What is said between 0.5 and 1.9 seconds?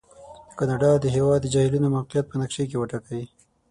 کاناډا د هېواد د جهیلونو